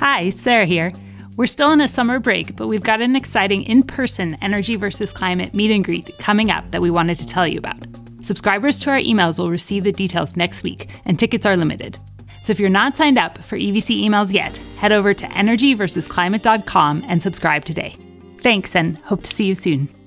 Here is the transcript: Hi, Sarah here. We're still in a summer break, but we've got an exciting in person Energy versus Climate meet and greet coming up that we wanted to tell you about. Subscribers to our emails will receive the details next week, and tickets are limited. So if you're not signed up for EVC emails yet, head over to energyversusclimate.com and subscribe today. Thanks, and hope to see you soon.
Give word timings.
Hi, 0.00 0.30
Sarah 0.30 0.64
here. 0.64 0.94
We're 1.36 1.44
still 1.44 1.72
in 1.72 1.82
a 1.82 1.86
summer 1.86 2.18
break, 2.20 2.56
but 2.56 2.68
we've 2.68 2.82
got 2.82 3.02
an 3.02 3.14
exciting 3.14 3.64
in 3.64 3.82
person 3.82 4.34
Energy 4.40 4.74
versus 4.74 5.12
Climate 5.12 5.52
meet 5.52 5.70
and 5.70 5.84
greet 5.84 6.10
coming 6.18 6.50
up 6.50 6.70
that 6.70 6.80
we 6.80 6.90
wanted 6.90 7.16
to 7.16 7.26
tell 7.26 7.46
you 7.46 7.58
about. 7.58 7.76
Subscribers 8.22 8.80
to 8.80 8.90
our 8.92 8.96
emails 8.96 9.38
will 9.38 9.50
receive 9.50 9.84
the 9.84 9.92
details 9.92 10.38
next 10.38 10.62
week, 10.62 10.88
and 11.04 11.18
tickets 11.18 11.44
are 11.44 11.54
limited. 11.54 11.98
So 12.40 12.50
if 12.50 12.58
you're 12.58 12.70
not 12.70 12.96
signed 12.96 13.18
up 13.18 13.44
for 13.44 13.58
EVC 13.58 14.02
emails 14.02 14.32
yet, 14.32 14.56
head 14.78 14.90
over 14.90 15.12
to 15.12 15.26
energyversusclimate.com 15.26 17.04
and 17.06 17.20
subscribe 17.20 17.66
today. 17.66 17.94
Thanks, 18.38 18.74
and 18.74 18.96
hope 19.00 19.24
to 19.24 19.30
see 19.30 19.44
you 19.44 19.54
soon. 19.54 19.99